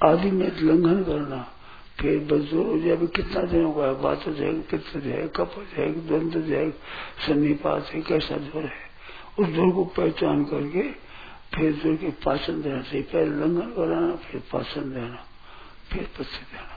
आदि 0.02 0.30
में 0.30 0.48
लंघन 0.48 1.02
करना। 1.04 1.54
फिर 2.00 2.18
बजोर 2.18 2.66
हो 2.66 2.78
जाए 2.78 3.06
कितना 3.06 3.42
दिन 3.42 3.64
होगा 3.64 3.92
बात 3.92 4.28
जाएगा 4.28 4.60
पित्त 4.70 4.96
जाएगा 4.98 5.26
कप 5.36 5.54
जाएगा, 5.76 6.00
द्वंद 6.00 6.46
जाएगा 6.46 7.26
सन्निपात 7.26 7.86
है, 7.86 8.00
कैसा 8.00 8.36
ज़ोर 8.36 8.64
है। 8.64 8.86
उस 9.38 9.46
ज़ोर 9.48 9.72
को 9.72 9.84
पहचान 9.84 10.44
करके 10.44 11.07
फिर 11.52 11.72
ज़ोर 11.74 11.94
के 11.96 12.10
पाचन 12.24 12.60
देना 12.62 12.80
चाहिए। 12.82 13.02
पहले 13.04 13.30
लंघन 13.36 13.70
कराना 13.76 14.14
फिर 14.24 14.40
पाचन 14.52 14.92
देना, 14.92 15.24
फिर 15.90 16.02
पत्थर 16.18 16.44
देना। 16.52 16.74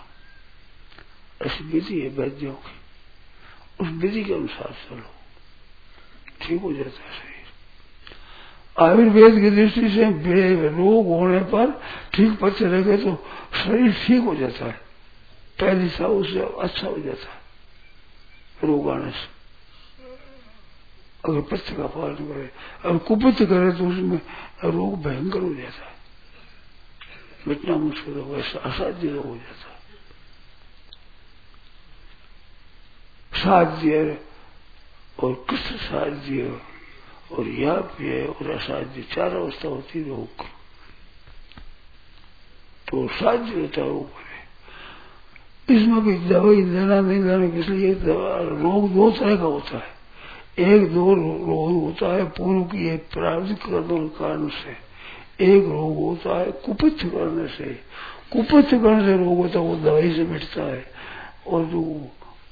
ऐसी 1.41 1.63
विधि 1.63 1.99
है 2.01 2.10
वैद्यों 2.17 2.53
की। 2.53 2.75
उस 3.79 3.89
विधि 4.01 4.23
के 4.23 4.34
अनुसार 4.34 4.75
चलो। 4.81 5.10
ठीक 6.41 6.62
हो 6.62 6.71
जाता 6.73 7.01
है 7.01 7.12
शरीर 7.12 7.39
आयुर्वेद 8.77 9.39
की 9.41 9.49
दृष्टि 9.51 9.89
से 9.89 10.03
रोग 10.69 11.05
होने 11.07 11.39
पर 11.51 11.71
ठीक 12.13 12.39
पत्थर 12.39 12.69
रखे 12.69 12.97
तो 12.97 13.15
शरीर 13.55 13.91
ठीक 14.05 14.23
हो 14.23 14.36
जाता 14.36 14.65
है। 14.65 14.79
पहले 15.60 15.89
सा 15.89 16.07
उससे 16.07 16.39
अच्छा 16.62 16.88
हो 16.88 16.97
जाता 16.99 17.31
है। 17.31 17.39
रोग 18.63 18.89
आने 18.89 19.12
से 19.12 19.40
अगर 21.25 21.41
पथ्य 21.41 21.75
का 21.75 21.88
पालन 21.88 22.15
करे 22.15 22.49
अगर 22.86 22.97
कुपित 22.97 23.38
करे 23.39 23.71
तो 23.71 23.88
उसमें 23.88 24.21
रोग 24.65 25.01
भयंकर 25.03 25.39
हो 25.39 25.53
जाता 25.53 25.86
है। 25.86 25.95
मिटना 27.47 27.75
मुश्किल 27.75 28.13
हो, 28.13 28.36
ऐसा 28.36 28.60
असाध्य 28.62 29.07
रोग 29.07 29.25
हो 29.25 29.36
जाता 29.36 29.69
है। 29.69 29.79
साध्य 33.34 34.17
और 35.19 35.34
कृष्ण 35.49 35.77
साध्य 35.77 36.60
और 37.31 37.47
याप्य 37.49 38.25
और 38.25 38.49
असाध्य। 38.51 39.01
चार 39.13 39.36
अवस्था 39.36 39.67
होती 39.67 39.99
है 39.99 40.07
रोग। 40.07 40.45
तो 42.88 43.07
साध्य 43.10 43.62
होता 43.62 43.81
है 43.81 43.89
ऊपर 43.91 44.29
इसमें 45.69 46.01
भी 46.03 46.13
दवाई 46.29 46.62
देना 46.63 46.99
नहीं 47.01 47.21
देना, 47.23 47.45
इसलिए 47.60 47.93
रोग 47.93 48.93
दो 48.93 49.12
तरह 49.12 49.36
का 49.36 49.43
होता 49.43 49.77
है। 49.77 50.01
एक 50.62 50.93
दो 50.93 51.13
रोग 51.13 51.84
होता 51.84 52.15
है, 52.15 52.26
पूर्व 52.26 52.63
की 52.63 52.89
एक 52.89 53.08
प्रारब्ध 53.13 53.56
कर्म 53.56 54.08
कारण 54.08 54.47
से। 54.47 54.91
एक 55.45 55.63
रोग 55.63 55.95
होता 55.97 56.39
है, 56.39 56.52
कुपित 56.52 56.97
करने 57.02 57.47
से। 57.47 57.63
कुपित 58.34 58.69
करने 58.69 59.06
से 59.06 59.26
रोग 59.26 59.38
होता 59.38 59.60
है, 59.60 59.65
वो 59.65 59.76
दवाई 59.76 60.13
से 60.13 60.24
मिटता 60.24 60.62
है। 60.62 60.86
और 61.47 61.63
जो 61.63 61.82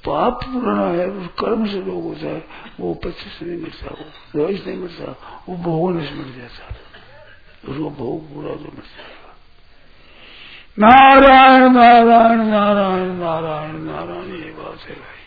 पाप 0.06 0.44
पुराना 0.44 0.86
है, 0.86 1.10
उस 1.10 1.26
कर्म 1.26 1.66
से 1.66 1.80
रोग 1.80 2.04
होता 2.04 2.26
है, 2.26 2.44
वो 2.80 2.94
पच्चीस 2.94 3.32
से 3.32 3.46
नहीं 3.46 3.58
मिटता, 3.58 3.86
वो 3.86 4.38
दवाई 4.38 4.56
से 4.56 4.70
नहीं 4.70 4.80
मिटता, 4.80 5.44
वो 5.48 5.56
भोगने 5.56 6.04
से 6.04 6.14
मिट 6.14 6.26
जाता 6.26 6.74
है। 6.74 6.90
उसको 7.68 7.90
भोग 7.90 8.34
पूरा 8.34 8.54
तो 8.54 8.60
मिट 8.60 8.72
जाएगा 8.72 9.20
नारायण 10.78 11.72
नारायण 11.72 12.38
नारायण 12.38 13.08
नारायण 13.08 13.72
नारायण, 13.72 14.44
ये 14.44 14.50
बात 14.50 14.88
है 14.88 14.94
भाई। 14.94 15.20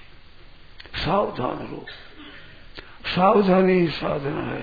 सावधान 1.06 1.58
रहो। 1.58 1.86
सावधानी 3.06 3.88
साधना 3.88 4.42
है। 4.42 4.62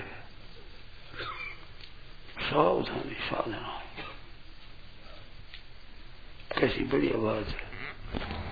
सावधानी 2.41 3.15
साधना। 3.15 3.83
कैसी 6.59 6.85
बढ़िया 6.85 7.19
बात 7.19 7.47
है। 7.47 7.71